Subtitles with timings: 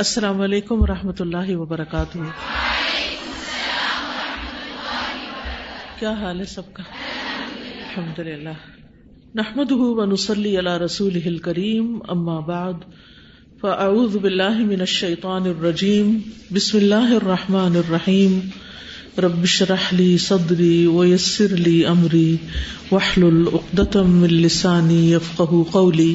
[0.00, 2.18] السلام علیکم و رحمۃ اللہ وبرکاتہ۔
[5.98, 6.82] کیا حال ہے سب کا؟
[7.78, 8.48] الحمد للہ
[9.34, 12.72] نحمد ونسلی علی رسول کریم اما بعد،
[13.60, 16.18] فاعوذ باللہ من الشیطان الرجیم،
[16.52, 18.40] بسم اللہ الرحمن الرحیم۔
[19.18, 22.36] رب اشرح لي صدری ويسر لي امری،
[22.92, 26.14] واحلل عقدة من لسانی يفقهوا قولی۔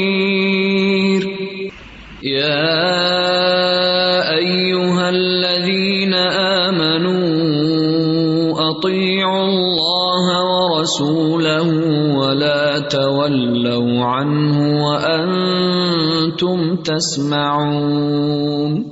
[10.81, 18.83] ورسوله ولا تولوا عنه وأنتم تسمعون.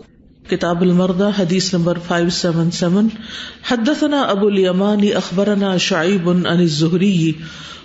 [0.50, 3.08] کتاب المردہ، حدیث نمبر 577
[3.70, 7.32] حدثنا ابو الیمانی اخبرنا شعیب عن الزہری.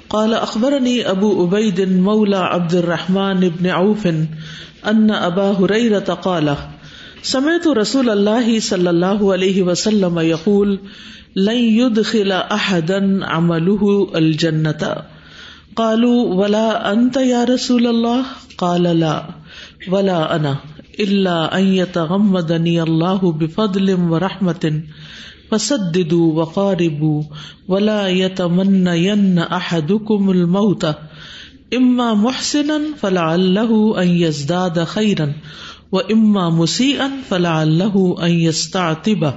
[0.09, 4.07] قال اخبرني ابو عبید مولى عبد الرحمن بن عوف
[4.87, 6.49] ان ابا هريره قال،
[7.23, 10.79] سمعت رسول الله صلى الله عليه وسلم يقول
[11.37, 14.97] لن يدخل احدا عمله الجنه
[15.77, 18.25] قالوا، ولا انت يا رسول الله؟
[18.59, 19.29] قال، لا،
[19.89, 20.57] ولا انا
[21.01, 24.83] الا ان يتغمدني الله بفضل ورحمه
[25.51, 27.23] فسددوا وقاربوا،
[27.69, 30.87] ولا يتمنين احدكم الموت.
[31.77, 35.33] اما محسنا فلعله ان يزداد خيرا
[35.93, 39.33] واما مسيئا فلعله ان يستعتب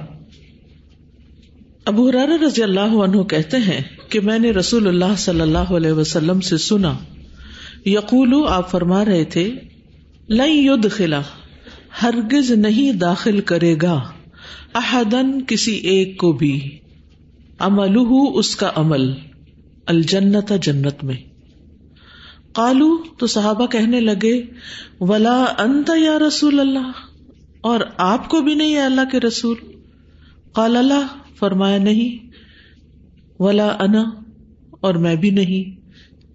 [1.88, 5.92] ابو ہرارہ رضی اللہ عنہ کہتے ہیں کہ میں نے رسول اللہ صلی اللہ علیہ
[5.92, 6.92] وسلم سے سنا
[7.84, 9.50] یقول آپ فرما رہے تھے،
[10.28, 11.20] لن يدخلا
[12.02, 14.02] ہرگز نہیں داخل کرے گا
[14.74, 16.78] احدن کسی ایک کو بھی۔
[17.58, 17.96] عمل
[18.34, 19.10] اس کا عمل،
[19.86, 21.16] الجنت جنت میں۔
[22.52, 24.42] قالو تو صحابہ کہنے لگے،
[25.00, 26.90] ولا انت یا رسول اللہ،
[27.60, 29.56] اور آپ کو بھی نہیں ہے اللہ کے رسول۔
[30.52, 31.06] قال اللہ
[31.38, 32.30] فرمایا نہیں،
[33.38, 34.04] ولا انا
[34.80, 35.78] اور میں بھی نہیں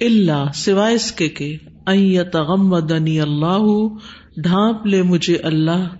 [0.01, 1.57] اللہ سوائے اس کے کہ
[2.33, 3.87] تغمدنی اللہ،
[4.37, 5.95] ڈھانپ لے مجھے اللہ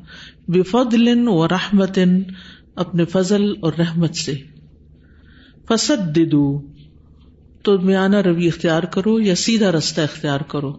[0.47, 1.99] بفضل و رحمت
[2.75, 4.33] اپنے فضل اور رحمت سے۔
[5.67, 6.61] فسد ددو
[7.63, 10.73] تو میانہ روی اختیار کرو یا سیدھا رستہ اختیار کرو۔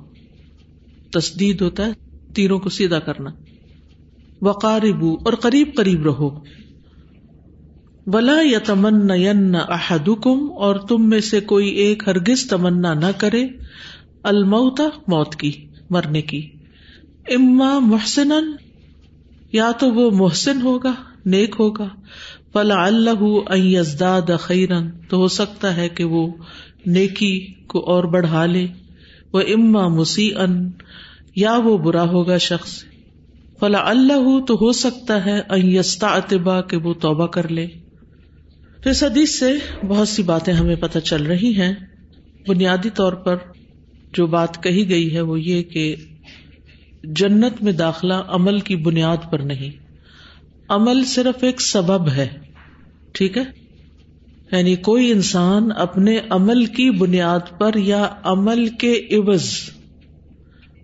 [1.12, 1.92] تصدید ہوتا ہے،
[2.34, 3.30] تیروں کو سیدھا کرنا۔
[4.42, 6.38] وقاربو اور قریب قریب رہو۔
[8.06, 13.46] ولا یا تمن احدکم اور تم میں سے کوئی ایک ہرگز تمنا نہ کرے
[14.22, 15.52] الموتا موت کی،
[15.90, 16.50] مرنے کی۔
[17.30, 18.32] اما محسن
[19.52, 20.92] یا تو وہ محسن ہوگا،
[21.26, 21.88] نیک ہوگا۔
[22.52, 26.32] فلا اللہ ازداد خیرن تو ہو سکتا ہے کہ وہ
[26.86, 28.66] نیکی کو اور بڑھا لے۔
[29.32, 30.70] وہ اما مسی ان
[31.36, 32.84] یا وہ برا ہوگا شخص۔
[33.60, 37.66] فلا اللہ تو ہو سکتا ہے یستا اتبا کہ وہ توبہ کر لے۔
[38.84, 39.52] تو اس حدیث سے
[39.86, 41.72] بہت سی باتیں ہمیں پتہ چل رہی ہیں۔
[42.48, 43.36] بنیادی طور پر
[44.12, 45.96] جو بات کہی گئی ہے وہ یہ کہ
[47.04, 49.70] جنت میں داخلہ عمل کی بنیاد پر نہیں۔
[50.68, 52.28] عمل صرف ایک سبب ہے،
[53.12, 53.42] ٹھیک ہے؟
[54.52, 59.50] یعنی کوئی انسان اپنے عمل کی بنیاد پر یا عمل کے عوض،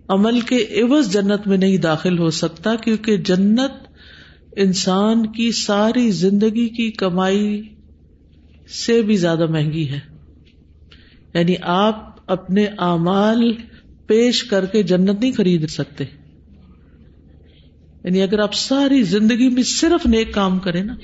[0.07, 3.71] عمل کے عوض جنت میں نہیں داخل ہو سکتا کیونکہ جنت
[4.55, 7.61] انسان کی ساری زندگی کی کمائی
[8.71, 9.99] سے بھی زیادہ مہنگی ہے۔
[11.33, 13.53] یعنی آپ اپنے اعمال
[14.07, 16.03] پیش کر کے جنت نہیں خرید سکتے۔
[18.03, 20.95] یعنی اگر آپ ساری زندگی میں صرف نیک کام کریں نا،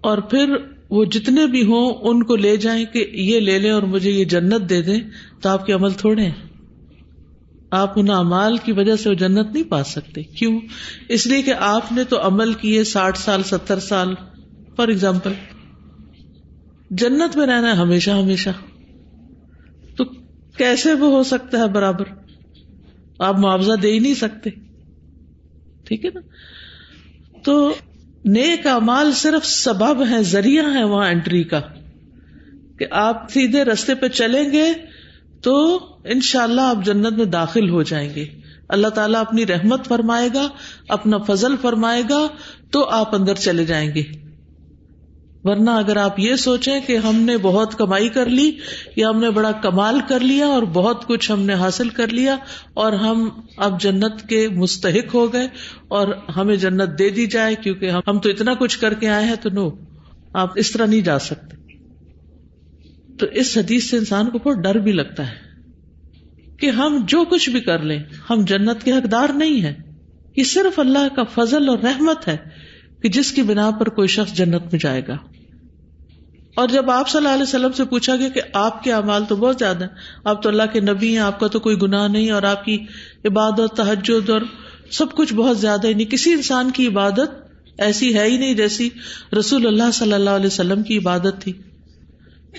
[0.00, 0.56] اور پھر
[0.90, 4.24] وہ جتنے بھی ہوں ان کو لے جائیں کہ یہ لے لیں اور مجھے یہ
[4.24, 5.00] جنت دے دیں،
[5.42, 6.48] تو آپ کے عمل تھوڑے ہیں۔
[7.70, 10.60] آپ ان امال کی وجہ سے وہ جنت نہیں پا سکتے۔ کیوں؟
[11.08, 14.14] اس لیے کہ آپ نے تو عمل کیے ساٹھ سال، ستر سال
[14.76, 15.32] فار ایگزامپل
[16.90, 18.50] جنت میں رہنا ہے ہمیشہ ہمیشہ۔
[19.96, 20.04] تو
[20.56, 22.04] کیسے وہ ہو سکتا ہے برابر؟
[23.18, 24.50] آپ معاوضہ دے ہی نہیں سکتے۔
[25.84, 26.20] ٹھیک ہے نا؟
[27.42, 27.74] تو
[28.24, 31.60] نیک امال صرف سبب ہے ذریعہ ہے وہاں انٹری کا۔
[32.78, 34.72] کہ آپ سیدھے رستے پہ چلیں گے
[35.42, 38.26] تو ان شاء اللہ آپ جنت میں داخل ہو جائیں گے۔
[38.68, 40.48] اللہ تعالیٰ اپنی رحمت فرمائے گا،
[40.88, 42.26] اپنا فضل فرمائے گا
[42.70, 44.29] تو آپ اندر چلے جائیں گے۔
[45.44, 48.52] ورنہ اگر آپ یہ سوچیں کہ ہم نے بہت کمائی کر لی
[48.96, 52.36] یا ہم نے بڑا کمال کر لیا اور بہت کچھ ہم نے حاصل کر لیا
[52.74, 55.48] اور ہم اب جنت کے مستحق ہو گئے
[55.88, 59.34] اور ہمیں جنت دے دی جائے کیونکہ ہم تو اتنا کچھ کر کے آئے ہیں
[59.42, 59.70] تو نو،
[60.32, 61.56] آپ اس طرح نہیں جا سکتے۔
[63.18, 65.34] تو اس حدیث سے انسان کو بہت ڈر بھی لگتا ہے
[66.56, 69.74] کہ ہم جو کچھ بھی کر لیں، ہم جنت کے حقدار نہیں ہیں۔
[70.36, 72.36] یہ صرف اللہ کا فضل اور رحمت ہے۔
[73.02, 75.16] کہ جس کی بنا پر کوئی شخص جنت میں جائے گا۔
[76.54, 79.36] اور جب آپ صلی اللہ علیہ وسلم سے پوچھا گیا کہ آپ کے اعمال تو
[79.36, 79.90] بہت زیادہ ہیں،
[80.24, 82.78] آپ تو اللہ کے نبی ہیں، آپ کا تو کوئی گناہ نہیں اور آپ کی
[83.24, 84.40] عبادت تحجد اور
[84.90, 88.54] سب کچھ بہت زیادہ ہی یعنی نہیں کسی انسان کی عبادت ایسی ہے ہی نہیں
[88.54, 88.88] جیسی
[89.38, 91.52] رسول اللہ صلی اللہ علیہ وسلم کی عبادت تھی۔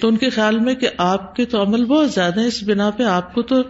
[0.02, 2.90] تو ان کے خیال میں کہ آپ کے تو عمل بہت زیادہ ہے اس بنا
[2.90, 3.62] پہ آپ کو تو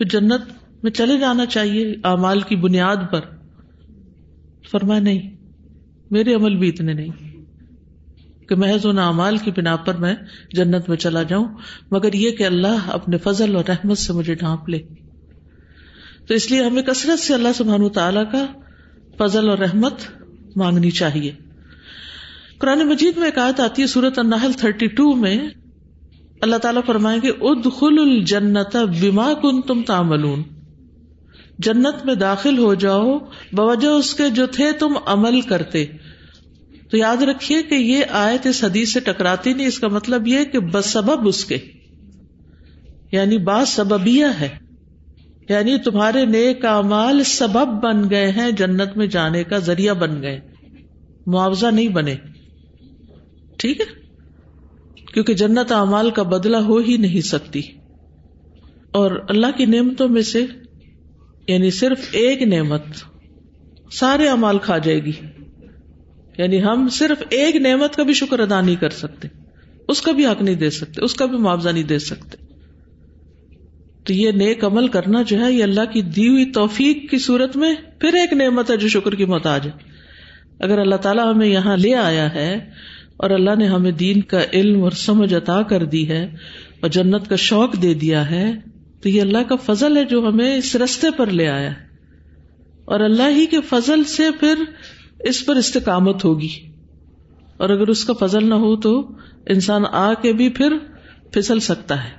[0.00, 0.42] جنت
[0.82, 3.20] میں چلے جانا چاہیے اعمال کی بنیاد پر۔
[4.70, 5.35] فرمایا نہیں۔
[6.10, 7.36] میرے عمل بھی اتنے نہیں
[8.48, 10.14] کہ محض ان اعمال کی بنا پر میں
[10.52, 11.48] جنت میں چلا جاؤں،
[11.90, 14.78] مگر یہ کہ اللہ اپنے فضل اور رحمت سے مجھے ڈھانپ لے۔
[16.26, 18.46] تو اس لیے ہمیں کثرت سے اللہ سبحان تعالی کا
[19.18, 19.94] فضل اور رحمت
[20.56, 21.32] مانگنی چاہیے۔
[22.58, 25.48] قرآن مجید میں ایک آیت آتی ہے سورت النحل تھرٹی ٹو میں
[26.40, 30.42] اللہ تعالیٰ فرمائیں گے اد خل الجنت بیما کن تم تاملون
[31.58, 33.18] جنت میں داخل ہو جاؤ،
[33.52, 35.84] بوجہ اس کے جو تھے تم عمل کرتے۔
[36.90, 40.44] تو یاد رکھیے کہ یہ آیت اس حدیث سے ٹکراتی نہیں، اس کا مطلب یہ
[40.44, 41.58] کہ بسبب اس کے۔
[43.12, 44.48] یعنی با سببیہ ہے۔
[45.48, 50.40] یعنی تمہارے نیک امال سبب بن گئے ہیں، جنت میں جانے کا ذریعہ بن گئے۔
[51.26, 52.14] معاوضہ نہیں بنے۔
[53.56, 53.86] ٹھیک ہے؟
[55.12, 57.62] کیونکہ جنت اعمال کا بدلہ ہو ہی نہیں سکتی۔
[58.92, 60.46] اور اللہ کی نعمتوں میں سے
[61.48, 62.82] یعنی صرف ایک نعمت
[63.92, 65.12] سارے امال کھا جائے گی۔
[66.38, 69.28] یعنی ہم صرف ایک نعمت کا بھی شکر ادا نہیں کر سکتے۔
[69.88, 72.36] اس کا بھی حق نہیں دے سکتے، اس کا بھی معاوضہ نہیں دے سکتے۔
[74.04, 77.56] تو یہ نیک عمل کرنا جو ہے، یہ اللہ کی دی ہوئی توفیق کی صورت
[77.56, 79.96] میں پھر ایک نعمت ہے جو شکر کی محتاج ہے۔
[80.58, 82.54] اگر اللہ تعالیٰ ہمیں یہاں لے آیا ہے
[83.16, 86.24] اور اللہ نے ہمیں دین کا علم اور سمجھ عطا کر دی ہے
[86.80, 88.52] اور جنت کا شوق دے دیا ہے
[89.06, 91.70] تو یہ اللہ کا فضل ہے جو ہمیں اس رستے پر لے آیا
[92.84, 94.54] اور اللہ ہی کے فضل سے پھر
[95.20, 96.48] اس پر استقامت ہوگی۔
[97.56, 99.08] اور اگر اس کا فضل نہ ہو تو
[99.46, 100.72] انسان آ کے بھی پھر
[101.32, 102.10] پھسل سکتا ہے۔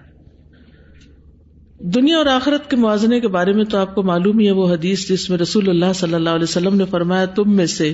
[1.79, 4.73] دنیا اور آخرت کے موازنے کے بارے میں تو آپ کو معلوم ہی ہے وہ
[4.73, 7.93] حدیث جس میں رسول اللہ صلی اللہ علیہ وسلم نے فرمایا، تم میں سے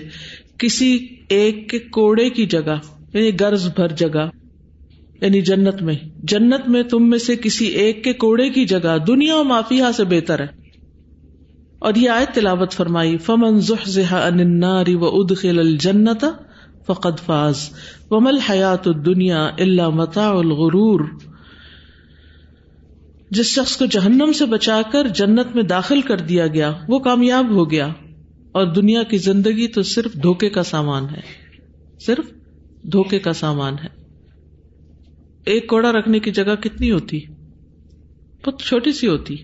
[0.57, 2.75] کسی ایک کے کوڑے کی جگہ
[3.13, 4.29] یعنی گرز بھر جگہ
[5.23, 9.35] یعنی جنت میں۔ جنت میں تم میں سے کسی ایک کے کوڑے کی جگہ دنیا
[9.35, 10.47] و مافیا سے بہتر ہے۔
[11.79, 13.59] اور یہ آیت تلاوت فرمائی، فمن
[14.11, 16.25] النار و ادخل الجنت
[16.87, 17.69] فقد فاز۔
[18.11, 20.99] ومل حیات دنیا اللہ متا الغرور۔
[23.31, 27.49] جس شخص کو جہنم سے بچا کر جنت میں داخل کر دیا گیا، وہ کامیاب
[27.49, 27.87] ہو گیا۔
[28.51, 31.21] اور دنیا کی زندگی تو صرف دھوکے کا سامان ہے۔
[32.05, 32.29] صرف
[32.83, 34.02] دھوکے کا سامان ہے۔
[35.45, 37.19] ایک کوڑا رکھنے کی جگہ کتنی ہوتی؟
[38.45, 39.35] بہت چھوٹی سی ہوتی۔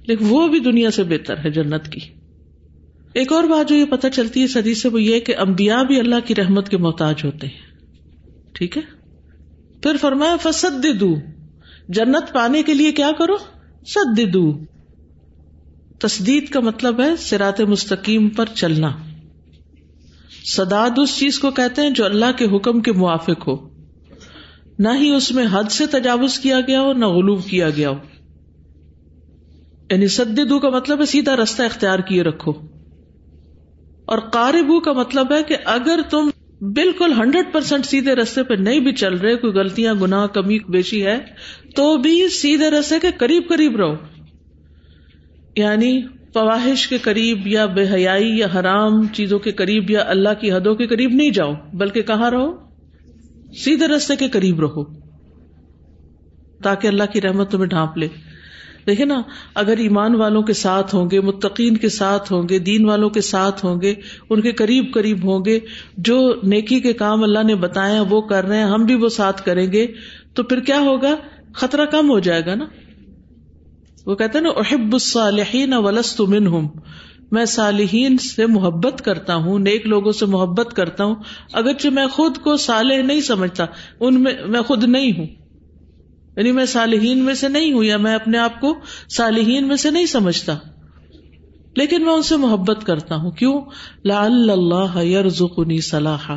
[0.00, 2.00] لیکن وہ بھی دنیا سے بہتر ہے، جنت کی۔
[3.12, 6.00] ایک اور بات جو یہ پتہ چلتی ہے صدی سے، وہ یہ کہ امبیا بھی
[6.00, 7.76] اللہ کی رحمت کے محتاج ہوتے ہیں۔
[8.52, 8.82] ٹھیک ہے؟
[9.82, 11.16] پھر فرمایا فسد دوں
[11.88, 13.36] جنت پانے کے لیے کیا کرو؟
[13.86, 14.52] سد دوں
[15.98, 18.96] تصدید کا مطلب ہے سرات مستقیم پر چلنا۔
[20.44, 23.65] سداد اس چیز کو کہتے ہیں جو اللہ کے حکم کے موافق ہو۔
[24.78, 27.96] نہ ہی اس میں حد سے تجاوز کیا گیا ہو، نہ غلوب کیا گیا ہو۔
[29.90, 32.52] یعنی سدو کا مطلب ہے سیدھا رستہ اختیار کیے رکھو۔
[34.04, 36.30] اور قاربو کا مطلب ہے کہ اگر تم
[36.60, 41.06] بالکل ہنڈریڈ پرسینٹ سیدھے رستے پہ نہیں بھی چل رہے، کوئی غلطیاں گنا کمی، بیشی
[41.06, 41.18] ہے،
[41.74, 43.94] تو بھی سیدھے رستے کے قریب قریب رہو۔
[45.56, 46.02] یعنی
[46.34, 50.74] فواہش کے قریب یا بے حیائی یا حرام چیزوں کے قریب یا اللہ کی حدوں
[50.74, 52.65] کے قریب نہیں جاؤ، بلکہ کہاں رہو؟
[53.56, 54.84] سیدھے رستے کے قریب رہو
[56.62, 58.08] تاکہ اللہ کی رحمت تمہیں ڈھانپ لے۔
[58.86, 59.22] دیکھے نا،
[59.54, 63.20] اگر ایمان والوں کے ساتھ ہوں گے، متقین کے ساتھ ہوں گے، دین والوں کے
[63.20, 63.94] ساتھ ہوں گے،
[64.30, 65.60] ان کے قریب قریب ہوں گے،
[65.96, 69.42] جو نیکی کے کام اللہ نے بتایا وہ کر رہے ہیں، ہم بھی وہ ساتھ
[69.42, 69.86] کریں گے،
[70.34, 71.14] تو پھر کیا ہوگا؟
[71.54, 72.64] خطرہ کم ہو جائے گا نا۔
[74.06, 76.68] وہ کہتے ہیں نا، احب الصالحین ولست منہم
[77.32, 81.14] میں صالحین سے محبت کرتا ہوں، نیک لوگوں سے محبت کرتا ہوں،
[81.52, 83.64] اگرچہ میں خود کو صالح نہیں سمجھتا،
[84.00, 85.26] ان میں میں خود نہیں ہوں۔
[86.36, 88.74] یعنی میں صالحین میں سے نہیں ہوں یا میں اپنے آپ کو
[89.10, 90.56] صالحین میں سے نہیں سمجھتا۔
[91.76, 93.60] لیکن میں ان سے محبت کرتا ہوں۔ کیوں؟
[94.04, 96.32] لا اللہ یرزقنی صلاح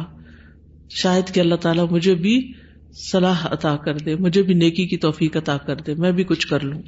[0.90, 2.52] شاید کہ اللہ تعالیٰ مجھے بھی
[3.12, 6.48] صلاح عطا کر دے، مجھے بھی نیکی کی توفیق عطا کر دے، میں بھی کچھ
[6.48, 6.82] کر لوں۔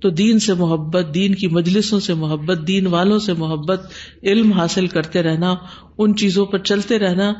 [0.00, 3.86] تو دین سے محبت، دین کی مجلسوں سے محبت، دین والوں سے محبت،
[4.22, 5.54] علم حاصل کرتے رہنا،
[5.98, 7.32] ان چیزوں پر چلتے رہنا،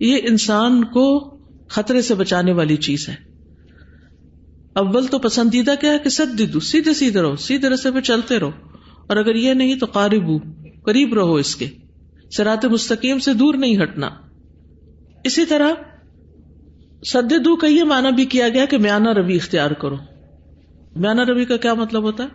[0.00, 1.36] یہ انسان کو
[1.68, 3.14] خطرے سے بچانے والی چیز ہے۔
[4.74, 8.38] اول تو پسندیدہ کیا ہے کہ سد دو، سیدھے سیدھے رہو، سیدھے رستے پہ چلتے
[8.38, 8.50] رہو۔
[9.06, 10.30] اور اگر یہ نہیں تو قارب
[10.84, 11.66] قریب رہو اس کے۔
[12.36, 14.10] سرات مستقیم سے دور نہیں ہٹنا۔
[15.24, 15.68] اسی طرح
[17.06, 19.96] سد دو کا یہ مانا بھی کیا گیا کہ میانہ روی اختیار کرو۔
[20.96, 22.28] میانہ روی کا کیا مطلب ہوتا ہے؟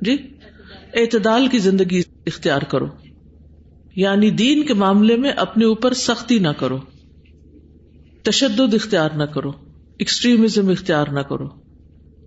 [0.00, 0.16] جی؟
[0.94, 2.86] اعتدال کی زندگی اختیار کرو۔
[3.96, 6.78] یعنی دین کے معاملے میں اپنے اوپر سختی نہ کرو۔
[8.22, 9.50] تشدد اختیار نہ کرو۔
[9.98, 11.48] ایکسٹریمزم اختیار نہ کرو۔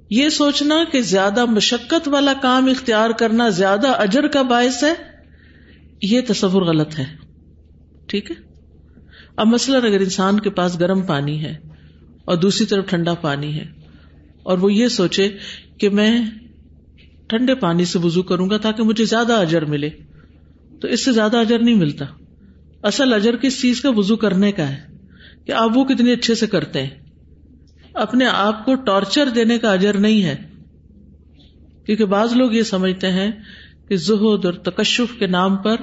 [0.10, 4.94] یہ سوچنا کہ زیادہ مشقت والا کام اختیار کرنا زیادہ اجر کا باعث ہے،
[6.02, 7.06] یہ تصور غلط ہے۔
[8.06, 8.36] ٹھیک ہے؟
[9.36, 11.56] اب مثلاً اگر انسان کے پاس گرم پانی ہے
[12.26, 13.81] اور دوسری طرف ٹھنڈا پانی ہے
[14.44, 15.38] اور وہ یہ سوچے
[15.78, 16.22] کہ میں
[17.28, 19.90] ٹھنڈے پانی سے وزو کروں گا تاکہ مجھے زیادہ اجر ملے۔
[20.82, 22.06] تو اس سے زیادہ اجر نہیں ملتا۔
[22.84, 24.80] اصل اجر کس چیز کا؟ وزو کرنے کا ہے۔
[25.46, 26.90] کہ آپ وہ کتنے اچھے سے کرتے ہیں۔
[27.94, 30.36] اپنے آپ کو ٹارچر دینے کا اجر نہیں ہے۔
[31.86, 33.32] کیونکہ بعض لوگ یہ سمجھتے ہیں
[33.88, 35.76] کہ زہد اور تکشف کے نام پر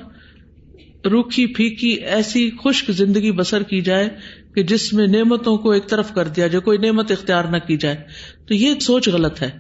[1.04, 4.08] روکھی پھیکی ایسی خشک زندگی بسر کی جائے
[4.54, 7.76] کہ جس میں نعمتوں کو ایک طرف کر دیا جائے، کوئی نعمت اختیار نہ کی
[7.76, 7.96] جائے۔
[8.48, 9.50] تو یہ سوچ غلط ہے،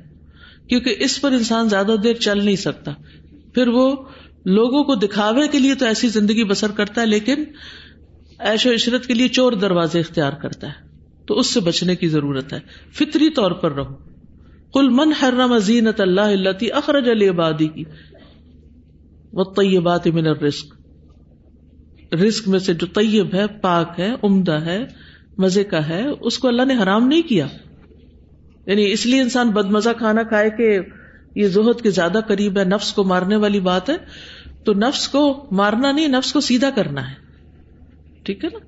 [0.68, 2.92] کیونکہ اس پر انسان زیادہ دیر چل نہیں سکتا۔
[3.54, 3.96] پھر وہ
[4.44, 7.44] لوگوں کو دکھاوے کے لیے تو ایسی زندگی بسر کرتا ہے، لیکن
[8.38, 10.88] ایش و عشرت کے لیے چور دروازے اختیار کرتا ہے۔
[11.26, 12.58] تو اس سے بچنے کی ضرورت ہے۔
[12.92, 13.94] فطری طور پر رہو۔
[14.72, 17.84] کل من حرم زینت اللہ اللہ اخرج علی آبادی کی۔
[19.32, 20.77] وہ طیبات من الرزق۔
[22.12, 24.86] رزق میں سے جو طیب ہے، پاک ہے، عمدہ ہے،
[25.38, 27.46] مزے کا ہے، اس کو اللہ نے حرام نہیں کیا۔
[28.66, 30.78] یعنی اس لیے انسان بد مزہ کھانا کھائے کہ
[31.34, 33.96] یہ زہد کے زیادہ قریب ہے، نفس کو مارنے والی بات ہے۔
[34.64, 37.14] تو نفس کو مارنا نہیں، نفس کو سیدھا کرنا ہے۔
[38.22, 38.58] ٹھیک ہے نا؟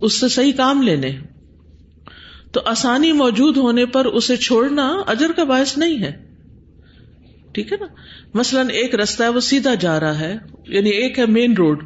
[0.00, 1.18] اس سے صحیح کام لینے
[2.52, 6.12] تو آسانی موجود ہونے پر اسے چھوڑنا اجر کا باعث نہیں ہے۔
[7.52, 7.86] ٹھیک ہے نا؟
[8.34, 10.36] مثلاً ایک رستہ ہے، وہ سیدھا جا رہا ہے۔
[10.68, 11.84] یعنی ایک ہے مین روڈ۔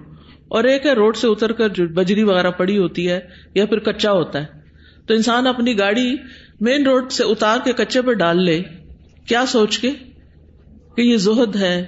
[0.54, 3.20] اور ایک ہے روڈ سے اتر کر جو بجری وغیرہ پڑی ہوتی ہے
[3.54, 4.46] یا پھر کچا ہوتا ہے۔
[5.06, 6.16] تو انسان اپنی گاڑی
[6.61, 8.62] مین روڈ سے اتار کے کچے پہ ڈال لے۔
[9.26, 9.90] کیا سوچ کے؟
[10.96, 11.84] کہ یہ زہد ہے،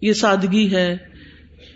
[0.00, 0.96] یہ سادگی ہے،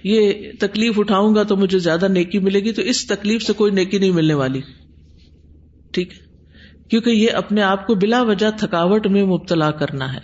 [0.05, 3.73] یہ تکلیف اٹھاؤں گا تو مجھے زیادہ نیکی ملے گی۔ تو اس تکلیف سے کوئی
[3.73, 4.61] نیکی نہیں ملنے والی۔
[5.91, 6.27] ٹھیک؟ ہے
[6.89, 10.19] کیونکہ یہ اپنے آپ کو بلا وجہ تھکاوٹ میں مبتلا کرنا ہے۔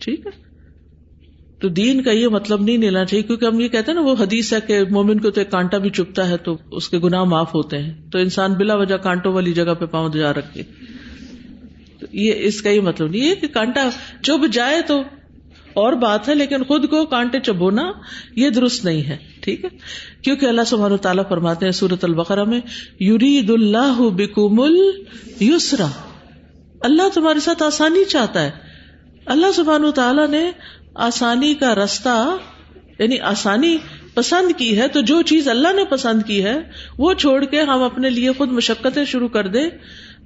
[0.00, 0.47] ٹھیک ہے؟
[1.60, 4.14] تو دین کا یہ مطلب نہیں لینا چاہیے، کیونکہ ہم یہ کہتے ہیں نا، وہ
[4.20, 7.24] حدیث ہے کہ مومن کو تو ایک کانٹا بھی چپتا ہے تو اس کے گناہ
[7.24, 10.62] معاف ہوتے ہیں۔ تو انسان بلا وجہ کانٹوں والی جگہ پہ پاؤں جا رکھے۔
[12.00, 13.88] تو یہ اس کا یہ مطلب نہیں ہے کہ کانٹا
[14.22, 15.02] چب جائے تو
[15.72, 17.92] اور بات ہے، لیکن خود کو کانٹے چبونا
[18.36, 19.68] یہ درست نہیں ہے، ٹھیک ہے؟
[20.22, 22.60] کیونکہ اللہ سبحانہ تعالیٰ فرماتے ہیں سورت البقرہ میں
[23.00, 25.86] یورید اللہ بکم السرا
[26.80, 28.67] اللہ تمہارے ساتھ آسانی چاہتا ہے۔
[29.28, 30.50] اللہ سبحان تعالیٰ نے
[30.94, 32.36] آسانی کا رستہ
[32.98, 33.76] یعنی آسانی
[34.14, 36.58] پسند کی ہے، تو جو چیز اللہ نے پسند کی ہے،
[36.98, 39.70] وہ چھوڑ کے ہم اپنے لیے خود مشقتیں شروع کر دیں،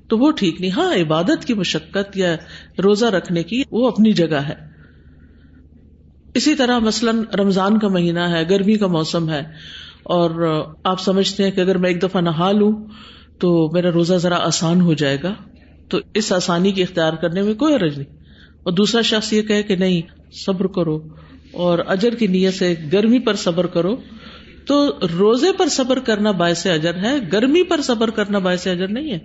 [0.09, 2.37] تو وہ ٹھیک نہیں۔ ہاں عبادت کی مشقت یا
[2.83, 4.55] روزہ رکھنے کی وہ اپنی جگہ ہے۔
[6.35, 9.41] اسی طرح مثلاً رمضان کا مہینہ ہے، گرمی کا موسم ہے،
[10.03, 12.73] اور آپ سمجھتے ہیں کہ اگر میں ایک دفعہ نہا لوں،
[13.39, 15.35] تو میرا روزہ ذرا آسان ہو جائے گا۔
[15.89, 18.22] تو اس آسانی کی اختیار کرنے میں کوئی حرج نہیں۔
[18.63, 20.03] اور دوسرا شخص یہ کہ نہیں،
[20.33, 21.09] صبر کرو
[21.53, 23.97] اور اجر کی نیت سے گرمی پر صبر کرو۔
[24.67, 29.13] تو روزے پر صبر کرنا باعث اجر ہے، گرمی پر صبر کرنا باعث اجر نہیں
[29.13, 29.19] ہے۔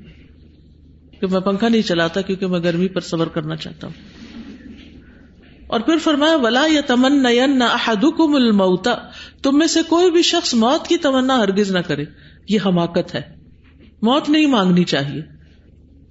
[1.21, 3.93] کہ میں پنکھا نہیں چلاتا کیونکہ میں گرمی پر صبر کرنا چاہتا ہوں۔
[5.67, 8.95] اور پھر فرمایا، ولا یا تمن نہ احدکم الموتا
[9.43, 12.05] تم میں سے کوئی بھی شخص موت کی تمنا ہرگز نہ کرے۔
[12.49, 13.21] یہ حماقت ہے۔
[14.01, 15.21] موت نہیں مانگنی چاہیے۔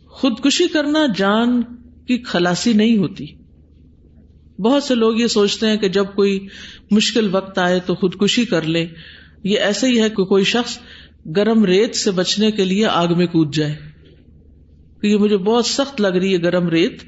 [0.09, 1.63] خودکشی کرنا، جان
[2.09, 3.27] کی خلاسی نہیں ہوتی۔
[4.59, 6.49] بہت سے لوگ یہ سوچتے ہیں کہ جب کوئی
[6.91, 8.87] مشکل وقت آئے تو خودکشی کر لے۔
[9.45, 10.79] یہ ایسے ہی ہے کہ کوئی شخص
[11.37, 13.75] گرم ریت سے بچنے کے لیے آگ میں کود جائے۔
[15.03, 17.03] یہ مجھے بہت سخت لگ رہی ہے گرم ریت۔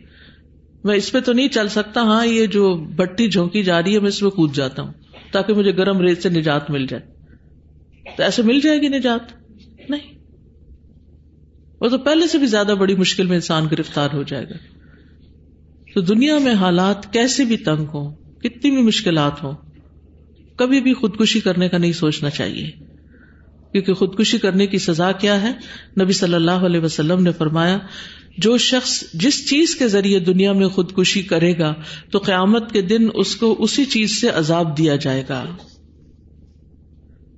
[0.84, 4.00] میں اس پہ تو نہیں چل سکتا ہاں یہ جو بٹی جھونکی جا رہی ہے،
[4.00, 4.92] میں اس میں کود جاتا ہوں
[5.32, 7.02] تاکہ مجھے گرم ریت سے نجات مل جائے۔
[8.16, 9.32] تو ایسے مل جائے گی نجات؟
[9.90, 10.18] نہیں۔
[11.80, 14.77] وہ تو پہلے سے بھی زیادہ بڑی مشکل میں انسان گرفتار ہو جائے گا۔
[15.94, 19.52] تو دنیا میں حالات کیسے بھی تنگ ہوں، کتنی بھی مشکلات ہوں،
[20.56, 22.70] کبھی بھی خودکشی کرنے کا نہیں سوچنا چاہیے۔
[23.72, 25.52] کیونکہ خودکشی کرنے کی سزا کیا ہے؟
[26.02, 27.78] نبی صلی اللہ علیہ وسلم نے فرمایا،
[28.38, 31.74] جو شخص جس چیز کے ذریعے دنیا میں خودکشی کرے گا،
[32.10, 35.44] تو قیامت کے دن اس کو اسی چیز سے عذاب دیا جائے گا۔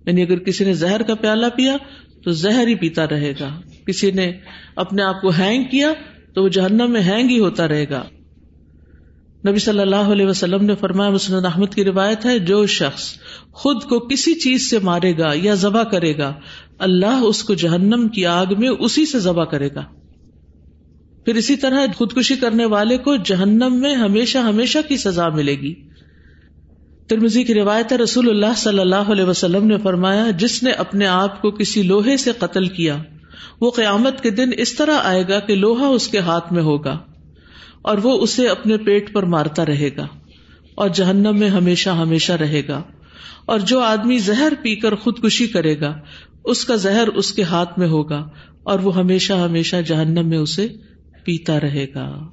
[0.06, 1.76] یعنی اگر کسی نے زہر کا پیالہ پیا،
[2.24, 4.32] تو زہر ہی پیتا رہے گا۔ کسی نے
[4.76, 5.92] اپنے آپ کو ہینگ کیا،
[6.34, 8.02] تو وہ جہنم میں ہینگ ہی ہوتا رہے گا۔
[9.48, 13.12] نبی صلی اللہ علیہ وسلم نے فرمایا، مسند احمد کی روایت ہے، جو شخص
[13.52, 16.32] خود کو کسی چیز سے مارے گا یا ذبح کرے گا،
[16.78, 19.84] اللہ اس کو جہنم کی آگ میں اسی سے ذبح کرے گا۔
[21.24, 25.74] پھر اسی طرح خودکشی کرنے والے کو جہنم میں ہمیشہ ہمیشہ کی سزا ملے گی۔
[27.08, 31.42] ترمزی کی روایت رسول اللہ صلی اللہ علیہ وسلم نے فرمایا، جس نے اپنے آپ
[31.42, 32.96] کو کسی لوہے سے قتل کیا،
[33.60, 36.98] وہ قیامت کے دن اس طرح آئے گا کہ لوہا اس کے ہاتھ میں ہوگا۔
[37.82, 40.06] اور وہ اسے اپنے پیٹ پر مارتا رہے گا
[40.74, 42.82] اور جہنم میں ہمیشہ ہمیشہ رہے گا
[43.46, 46.00] اور جو آدمی زہر پی کر خودکشی کرے گا،
[46.44, 48.28] اس کا زہر اس کے ہاتھ میں ہوگا
[48.62, 50.68] اور وہ ہمیشہ ہمیشہ جہنم میں اسے
[51.24, 52.28] پیتا رہے گا۔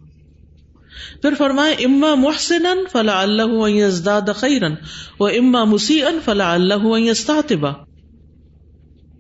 [1.22, 4.74] پھر فرمائے، اما محسن فلا اللہ خیرن
[5.20, 7.66] و اما مسیح فلا اللہ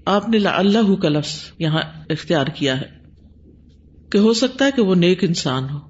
[0.05, 2.89] آپ نے اللہ کا لفظ یہاں اختیار کیا ہے
[4.09, 5.86] کہ ہو سکتا ہے کہ وہ نیک انسان ہو۔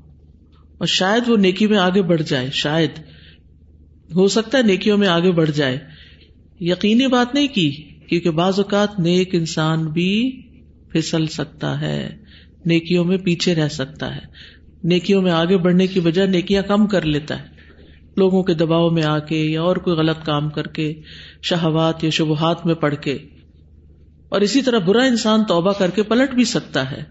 [0.78, 2.90] اور شاید وہ نیکی میں آگے بڑھ جائے، شاید۔
[4.16, 5.80] ہو سکتا ہے نیکیوں میں آگے بڑھ جائے۔
[6.60, 7.72] یقینی بات نہیں کی،
[8.10, 10.42] کیونکہ بعض اوقات نیک انسان بھی
[10.92, 12.18] پھسل سکتا ہے،
[12.66, 14.22] نیکیوں میں پیچھے رہ سکتا ہے۔
[14.84, 17.48] نیکیوں میں آگے بڑھنے کی وجہ نیکیاں کم کر لیتا ہے۔
[18.18, 20.94] لوگوں کے دباؤ میں آ کے یا اور کوئی غلط کام کر کے،
[21.42, 23.18] شہوات یا شبہات میں پڑھ کے۔
[24.30, 27.04] اور اسی طرح برا انسان توبہ کر کے پلٹ بھی سکتا ہے۔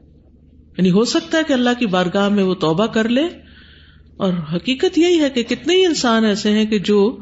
[0.78, 3.22] یعنی ہو سکتا ہے کہ اللہ کی بارگاہ میں وہ توبہ کر لے
[4.16, 7.18] اور حقیقت یہی ہے کہ کتنے ہی انسان ایسے ہیں کہ جو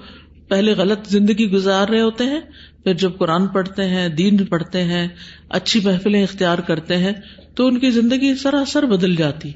[0.48, 2.40] پہلے غلط زندگی گزار رہے ہوتے ہیں،
[2.84, 5.08] پھر جب قرآن پڑھتے ہیں، دین پڑھتے ہیں،
[5.48, 7.12] اچھی محفلیں اختیار کرتے ہیں،
[7.54, 9.52] تو ان کی زندگی سراسر بدل جاتی۔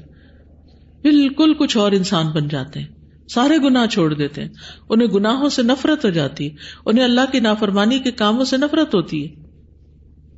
[1.01, 2.87] بالکل کچھ اور انسان بن جاتے ہیں۔
[3.33, 4.49] سارے گناہ چھوڑ دیتے ہیں۔
[4.89, 8.95] انہیں گناہوں سے نفرت ہو جاتی۔ ہے انہیں اللہ کی نافرمانی کے کاموں سے نفرت
[8.95, 9.43] ہوتی ہے۔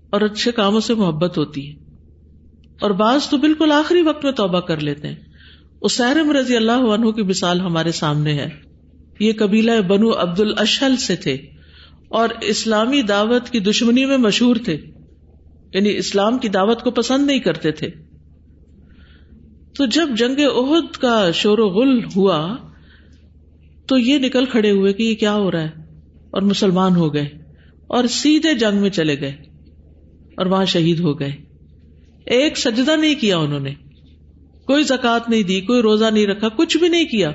[0.09, 1.75] اور اچھے کاموں سے محبت ہوتی ہے۔
[2.81, 5.30] اور بعض تو بالکل آخری وقت میں توبہ کر لیتے ہیں۔
[5.81, 8.49] اسیرم رضی اللہ عنہ کی مثال ہمارے سامنے ہے۔
[9.19, 11.33] یہ قبیلہ بنو عبد الشل سے تھے
[12.07, 14.77] اور اسلامی دعوت کی دشمنی میں مشہور تھے
[15.73, 17.89] یعنی اسلام کی دعوت کو پسند نہیں کرتے تھے۔
[19.73, 22.55] تو جب جنگ عہد کا شور و غل ہوا،
[23.85, 25.71] تو یہ نکل کھڑے ہوئے کہ یہ کیا ہو رہا ہے
[26.31, 27.29] اور مسلمان ہو گئے
[27.87, 29.35] اور سیدھے جنگ میں چلے گئے
[30.37, 31.31] اور وہاں شہید ہو گئے۔
[32.25, 33.73] ایک سجدہ نہیں کیا انہوں نے۔
[34.71, 37.31] کوئی زکات نہیں دی، کوئی روزہ نہیں رکھا، کچھ بھی نہیں کیا۔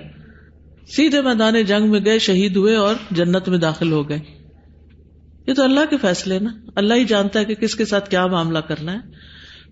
[0.89, 4.19] سیدھے میدان جنگ میں گئے، شہید ہوئے اور جنت میں داخل ہو گئے۔
[5.47, 8.27] یہ تو اللہ کے فیصلے نا۔ اللہ ہی جانتا ہے کہ کس کے ساتھ کیا
[8.27, 8.99] معاملہ کرنا ہے۔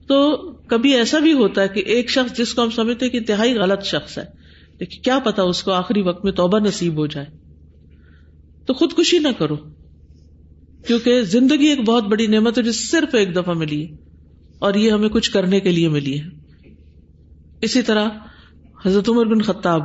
[0.07, 3.55] تو کبھی ایسا بھی ہوتا ہے کہ ایک شخص جس کو ہم سمجھتے کہ انتہائی
[3.55, 4.25] غلط شخص ہے،
[4.81, 7.27] لیکن کیا پتا اس کو آخری وقت میں توبہ نصیب ہو جائے۔
[8.67, 9.57] تو خودکشی نہ کرو،
[10.87, 13.97] کیونکہ زندگی ایک بہت بڑی نعمت ہے جو صرف ایک دفعہ ملی ہے
[14.59, 16.44] اور یہ ہمیں کچھ کرنے کے لیے ملی ہے۔
[17.61, 18.09] اسی طرح
[18.87, 19.83] حضرت عمر بن خطاب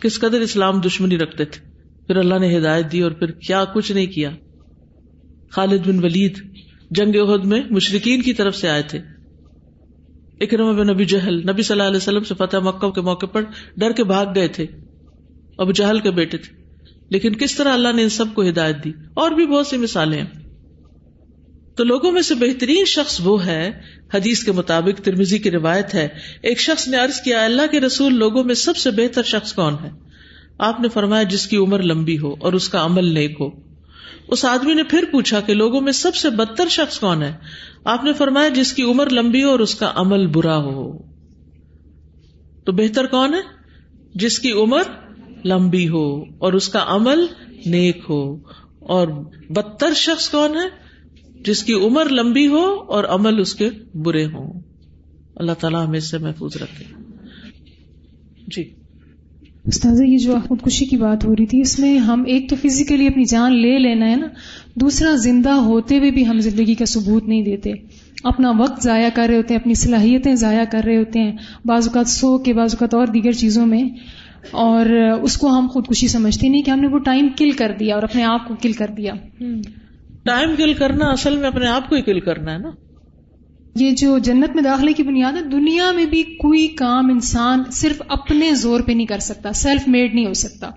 [0.00, 1.70] کس قدر اسلام دشمنی رکھتے تھے؟
[2.06, 4.30] پھر اللہ نے ہدایت دی اور پھر کیا کچھ نہیں کیا۔
[5.50, 6.38] خالد بن ولید
[6.90, 8.98] جنگ عہد میں مشرقین کی طرف سے آئے تھے۔
[10.40, 13.42] اکرم بن نبی جہل نبی صلی اللہ علیہ وسلم سے فتح مکہ کے موقع پر
[13.76, 14.66] ڈر کے بھاگ گئے تھے۔
[15.58, 16.62] ابو جہل کے بیٹے تھے۔
[17.08, 20.22] لیکن کس طرح اللہ نے ان سب کو ہدایت دی؟ اور بھی بہت سی مثالیں
[20.22, 20.39] ہیں۔
[21.74, 23.70] تو لوگوں میں سے بہترین شخص وہ ہے،
[24.14, 26.08] حدیث کے مطابق ترمیزی کی روایت ہے،
[26.42, 29.74] ایک شخص نے عرض کیا، اللہ کے رسول لوگوں میں سب سے بہتر شخص کون
[29.82, 29.90] ہے؟
[30.58, 33.50] آپ نے فرمایا، جس کی عمر لمبی ہو اور اس کا عمل نیک ہو۔
[34.28, 37.32] اس آدمی نے پھر پوچھا کہ لوگوں میں سب سے بدتر شخص کون ہے؟
[37.84, 40.98] آپ نے فرمایا، جس کی عمر لمبی ہو اور اس کا عمل برا ہو۔
[42.64, 43.40] تو بہتر کون ہے؟
[44.14, 44.82] جس کی عمر
[45.44, 47.26] لمبی ہو اور اس کا عمل
[47.66, 48.38] نیک ہو۔
[48.78, 49.08] اور
[49.50, 50.79] بدتر شخص کون ہے؟
[51.44, 54.52] جس کی عمر لمبی ہو اور عمل اس کے برے ہوں۔
[55.36, 56.84] اللہ تعالیٰ ہمیں اس سے محفوظ رکھے۔
[58.56, 58.64] جی۔
[59.66, 63.06] استاذ یہ جو خودکشی کی بات ہو رہی تھی اس میں ہم ایک تو فزیکلی
[63.06, 64.26] اپنی جان لے لینا ہے نا
[64.74, 67.72] دوسرا زندہ ہوتے ہوئے بھی ہم زندگی کا ثبوت نہیں دیتے۔
[68.24, 71.32] اپنا وقت ضائع کر رہے ہوتے ہیں اپنی صلاحیتیں ضائع کر رہے ہوتے ہیں
[71.64, 73.84] بعض اوقات سو کے بعض اوقات اور دیگر چیزوں میں۔
[74.50, 74.86] اور
[75.22, 78.02] اس کو ہم خودکشی سمجھتے نہیں کہ ہم نے وہ ٹائم کل کر دیا اور
[78.02, 79.12] اپنے آپ کو کل کر دیا۔
[80.24, 82.70] ٹائم کل کرنا اصل میں اپنے آپ کو ہی کل کرنا ہے نا۔
[83.74, 88.02] یہ جو جنت میں داخلے کی بنیاد ہے دنیا میں بھی کوئی کام انسان صرف
[88.08, 90.70] اپنے زور پہ نہیں کر سکتا سیلف میڈ نہیں ہو سکتا۔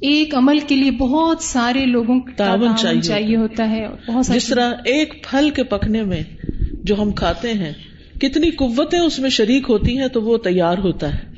[0.00, 4.46] ایک عمل کے لیے بہت سارے لوگوں کا تعاون چاہیے چاہیے ہوتا ہے بہت جس
[4.46, 6.22] طرح ایک پھل کے پکنے میں
[6.84, 7.72] جو ہم کھاتے ہیں
[8.20, 11.35] کتنی قوتیں اس میں شریک ہوتی ہیں تو وہ تیار ہوتا ہے۔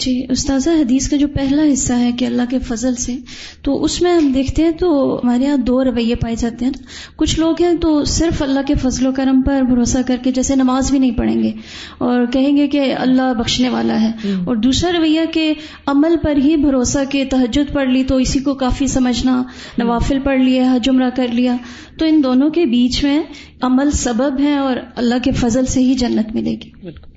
[0.00, 3.16] جی استاذہ حدیث کا جو پہلا حصہ ہے کہ اللہ کے فضل سے
[3.62, 6.72] تو اس میں ہم دیکھتے ہیں تو ہمارے یہاں دو رویے پائے جاتے ہیں
[7.16, 10.56] کچھ لوگ ہیں تو صرف اللہ کے فضل و کرم پر بھروسہ کر کے جیسے
[10.56, 11.52] نماز بھی نہیں پڑھیں گے
[11.98, 14.10] اور کہیں گے کہ اللہ بخشنے والا ہے۔
[14.44, 15.54] اور دوسرا رویہ کہ
[15.86, 19.42] عمل پر ہی بھروسہ کہ تہجد پڑھ لی تو اسی کو کافی سمجھنا
[19.78, 21.56] نوافل پڑھ لیا حجمرہ کر لیا۔
[21.98, 23.22] تو ان دونوں کے بیچ میں
[23.60, 27.11] عمل سبب ہے اور اللہ کے فضل سے ہی جنت ملے گی۔ بالکل۔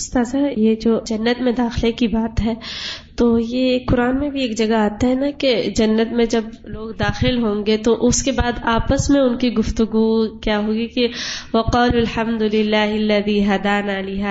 [0.00, 2.54] استاذہ یہ جو جنت میں داخلے کی بات ہے
[3.16, 6.90] تو یہ قرآن میں بھی ایک جگہ آتا ہے نا کہ جنت میں جب لوگ
[6.90, 10.04] داخل ہوں گے تو اس کے بعد آپس میں ان کی گفتگو
[10.38, 11.08] کیا ہوگی کہ
[11.54, 14.22] وقال الحمد للہ حدان علی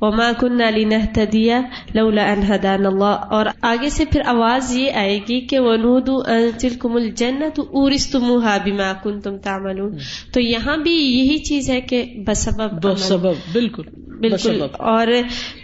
[0.00, 1.54] وما کن علی نحتدیہ
[1.94, 6.10] لولا ان حدان اللہ اور آگے سے پھر آواز یہ آئے گی کہ ونود
[6.58, 9.96] تلکم الجنت اورستموها بما کنتم تعملون۔
[10.32, 13.82] تو یہاں بھی یہی چیز ہے کہ بسبب عمل۔ سبب بالکل۔
[14.20, 15.06] بالکل۔ اور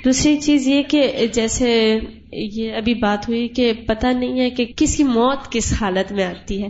[0.05, 1.99] دوسری چیز یہ کہ جیسے
[2.33, 6.25] یہ ابھی بات ہوئی کہ پتہ نہیں ہے کہ کس کی موت کس حالت میں
[6.25, 6.69] آتی ہے۔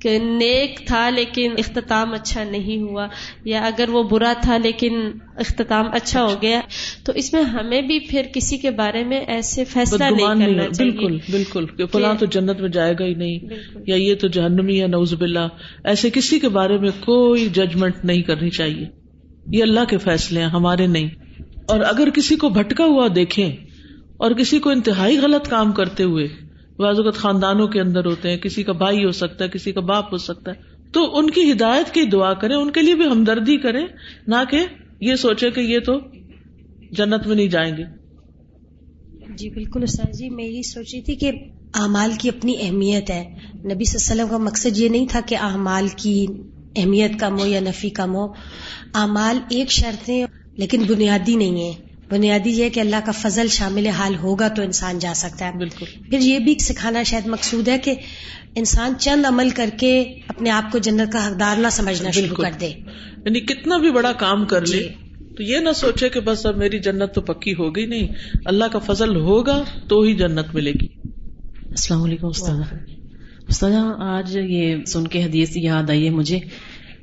[0.00, 3.06] کہ نیک تھا لیکن اختتام اچھا نہیں ہوا
[3.44, 6.60] یا اگر وہ برا تھا لیکن اختتام اچھا ہو گیا۔
[7.04, 10.90] تو اس میں ہمیں بھی پھر کسی کے بارے میں ایسے فیصلہ نہیں کرنا چاہیے۔
[10.92, 13.38] بالکل بالکل۔ کہ فلاں تو جنت میں جائے گا ہی نہیں۔
[13.86, 15.48] یا یہ تو جہنمی ہے نوز باللہ۔
[15.84, 19.05] ایسے کسی کے بارے میں کوئی ججمنٹ نہیں کرنی چاہیے۔
[19.50, 21.10] یہ اللہ کے فیصلے ہیں، ہمارے نہیں۔
[21.66, 23.56] اور اگر کسی کو بھٹکا ہوا دیکھیں
[24.16, 26.28] اور کسی کو انتہائی غلط کام کرتے ہوئے
[26.76, 29.80] بعض اوقات خاندانوں کے اندر ہوتے ہیں، کسی کا بھائی ہو سکتا ہے، کسی کا
[29.80, 30.56] باپ ہو سکتا ہے،
[30.92, 33.86] تو ان کی ہدایت کی دعا کریں، ان کے لیے بھی ہمدردی کریں،
[34.26, 34.66] نہ کہ
[35.00, 35.98] یہ سوچے کہ یہ تو
[36.90, 37.82] جنت میں نہیں جائیں گے۔
[39.36, 41.32] جی بالکل استاد جی میں یہی سوچ رہی تھی کہ
[41.74, 45.20] اعمال کی اپنی اہمیت ہے۔ نبی صلی اللہ علیہ وسلم کا مقصد یہ نہیں تھا
[45.26, 46.26] کہ اعمال کی
[46.76, 48.32] اہمیت کم ہو یا نفی کم ہو
[48.94, 50.24] اعمال ایک شرط ہے
[50.56, 54.98] لیکن بنیادی نہیں ہے بنیادی یہ کہ اللہ کا فضل شامل حال ہوگا تو انسان
[54.98, 57.94] جا سکتا ہے۔ بالکل۔ پھر یہ بھی سکھانا شاید مقصود ہے کہ
[58.54, 62.50] انسان چند عمل کر کے اپنے آپ کو جنت کا حقدار نہ سمجھنا شروع۔ کر
[62.60, 62.68] دے۔
[63.24, 64.88] یعنی کتنا بھی بڑا کام کر لے جی۔
[65.36, 68.08] تو یہ نہ سوچے کہ بس اب میری جنت تو پکی ہو گئی نہیں
[68.44, 70.86] اللہ کا فضل ہوگا تو ہی جنت ملے گی۔
[71.70, 72.95] السلام علیکم استاد
[73.48, 76.38] استاد آج یہ سن کے حدیث یاد آئی ہے مجھے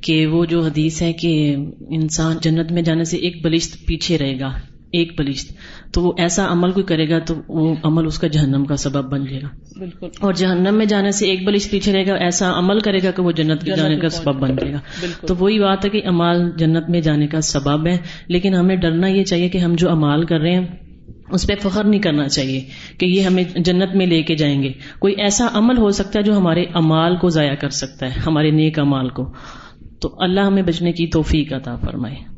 [0.02, 1.56] کہ وہ جو حدیث ہے کہ
[1.90, 4.52] انسان جنت میں جانے سے ایک بلشت پیچھے رہے گا
[4.92, 5.54] ایک بلشت
[5.94, 9.12] تو وہ ایسا عمل کوئی کرے گا تو وہ عمل اس کا جہنم کا سبب
[9.12, 9.48] بن جائے گا۔
[9.80, 13.12] بالکل۔ اور جہنم میں جانے سے ایک بلش پیچھے رہے گا ایسا عمل کرے گا
[13.12, 14.80] کہ وہ جنت میں جانے کا سبب بن جائے گا۔
[15.28, 19.08] تو وہی بات ہے کہ امال جنت میں جانے کا سبب ہے لیکن ہمیں ڈرنا
[19.08, 20.68] یہ چاہیے کہ ہم جو امال کر رہے ہیں
[21.34, 22.62] اس پہ فخر نہیں کرنا چاہیے
[22.98, 26.24] کہ یہ ہمیں جنت میں لے کے جائیں گے۔ کوئی ایسا عمل ہو سکتا ہے
[26.24, 29.34] جو ہمارے امال کو ضائع کر سکتا ہے، ہمارے نیک امال کو۔
[30.02, 32.33] تو اللہ ہمیں بچنے کی توفیق عطا فرمائے۔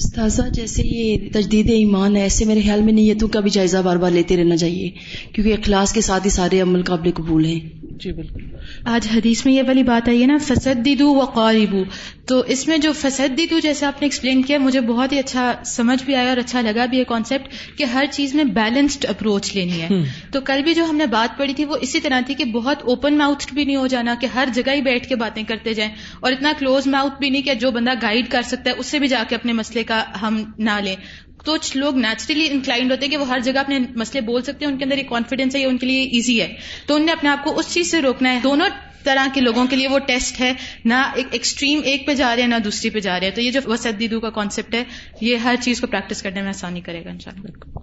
[0.00, 3.96] استاذہ جیسے یہ تجدید ایمان ہے ایسے میرے خیال میں نیتوں کا بھی جائزہ بار
[3.96, 4.90] بار لیتے رہنا چاہیے
[5.32, 7.60] کیونکہ اخلاص کے ساتھ ہی سارے عمل قابل قبول ہیں۔
[8.00, 8.44] جی بالکل۔
[8.84, 11.82] آج حدیث میں یہ والی بات آئی ہے نا فسد دیدو و قاربو
[12.26, 15.52] تو اس میں جو فسد دیدو جیسے آپ نے ایکسپلین کیا مجھے بہت ہی اچھا
[15.66, 19.56] سمجھ بھی آیا اور اچھا لگا بھی یہ کانسیپٹ کہ ہر چیز میں بیلنسڈ اپروچ
[19.56, 19.88] لینی ہے۔
[20.32, 22.82] تو کل بھی جو ہم نے بات پڑھی تھی وہ اسی طرح تھی کہ بہت
[22.82, 25.92] اوپن ماؤتھ بھی نہیں ہو جانا کہ ہر جگہ ہی بیٹھ کے باتیں کرتے جائیں
[26.20, 28.98] اور اتنا کلوز ماؤتھ بھی نہیں کہ جو بندہ گائیڈ کر سکتا ہے اس سے
[28.98, 30.96] بھی جا کے اپنے مسئلے کا ہم نہ لیں۔
[31.36, 34.72] کچھ لوگ نیچرلی انکلائنڈ ہوتے ہیں کہ وہ ہر جگہ اپنے مسئلے بول سکتے ہیں،
[34.72, 36.54] ان کے اندر ایک کانفیڈینس ہے، یہ ان کے لیے ایزی ہے۔
[36.86, 38.66] تو ان نے اپنے آپ کو اس چیز سے روکنا ہے۔ دونوں
[39.04, 40.52] طرح کے لوگوں کے لیے وہ ٹیسٹ ہے،
[40.84, 43.40] نہ ایک ایکسٹریم ایک پہ جا رہے ہیں، نہ دوسری پہ جا رہے ہیں۔ تو
[43.40, 44.84] یہ جو وسدیدو کا کانسیپٹ ہے،
[45.20, 47.78] یہ ہر چیز کو پریکٹس کرنے میں آسانی کرے گا انشاءاللہ۔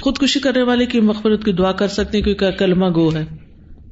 [0.00, 3.24] خودکشی کرنے والے کی مغفرت کی دعا کر سکتے ہیں، کیونکہ کلمہ گو ہے۔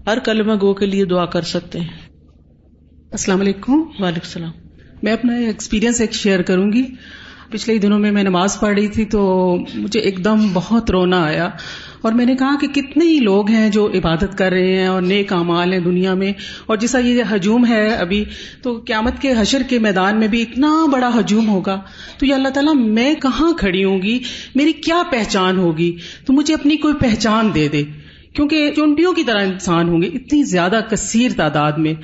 [0.06, 2.01] ہر کلمہ گو کے لیے دعا کر سکتے ہیں۔
[3.12, 4.50] السلام علیکم۔ وعلیکم السلام۔
[5.02, 6.84] میں اپنا ایکسپیرینس ایک شیئر کروں گی۔
[7.50, 11.50] پچھلے دنوں میں میں نماز پڑھ رہی تھی تو مجھے ایک دم بہت رونا آیا۔
[12.00, 15.02] اور میں نے کہا کہ کتنے ہی لوگ ہیں جو عبادت کر رہے ہیں اور
[15.02, 16.32] نیک اعمال ہیں دنیا میں۔
[16.66, 18.24] اور جیسا یہ ہجوم ہے ابھی
[18.62, 21.80] تو قیامت کے حشر کے میدان میں بھی اتنا بڑا ہجوم ہوگا۔
[22.18, 24.18] تو یہ اللہ تعالیٰ میں کہاں کھڑی ہوں گی؟
[24.54, 25.96] میری کیا پہچان ہوگی؟
[26.26, 27.84] تو مجھے اپنی کوئی پہچان دے دے۔
[28.34, 31.94] کیونکہ چونٹیوں کی طرح انسان ہوں گے اتنی زیادہ کثیر تعداد میں۔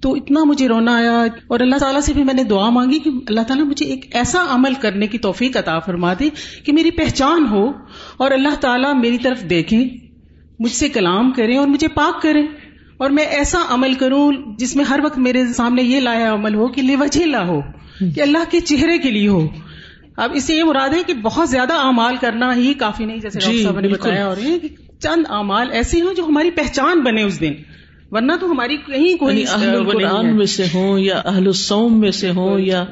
[0.00, 3.10] تو اتنا مجھے رونا آیا اور اللہ تعالیٰ سے بھی میں نے دعا مانگی کہ
[3.28, 6.28] اللہ تعالیٰ مجھے ایک ایسا عمل کرنے کی توفیق عطا فرما دے
[6.64, 7.72] کہ میری پہچان ہو
[8.16, 9.88] اور اللہ تعالیٰ میری طرف دیکھیں
[10.58, 12.46] مجھ سے کلام کریں اور مجھے پاک کریں۔
[12.96, 16.68] اور میں ایسا عمل کروں جس میں ہر وقت میرے سامنے یہ لایا عمل ہو
[16.68, 17.60] کہ لے وجہ لا ہو
[18.14, 19.48] کہ اللہ کے چہرے کے لیے ہو۔
[20.16, 23.40] اب اس سے یہ مراد ہے کہ بہت زیادہ اعمال کرنا ہی کافی نہیں جیسے
[23.40, 24.36] جی، صاحب نے بالکل۔ بتایا اور
[24.98, 27.52] چند اعمال ایسے ہوں جو ہماری پہچان بنے اس دن
[28.10, 32.30] ورنہ تو ہماری کہیں کوئی یعنی ہے۔ میں سے ہوں یا اہل السوم میں سے
[32.30, 32.84] ہوں یا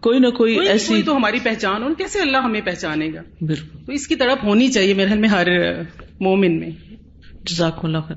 [0.00, 3.92] کوئی نہ کوئی ایسی تو ہماری پہچان ہو کیسے اللہ ہمیں پہچانے گا؟ بالکل۔ تو
[3.92, 5.46] اس کی طرف ہونی چاہیے میرے میں ہر
[6.20, 6.70] مومن میں۔
[7.44, 8.16] جزاک اللہ خیر۔